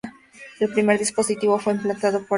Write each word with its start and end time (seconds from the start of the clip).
El 0.59 0.73
primer 0.73 0.97
dispositivo 0.97 1.59
fue 1.59 1.73
implantado 1.73 2.13
por 2.13 2.21
el 2.21 2.23
Prof. 2.23 2.29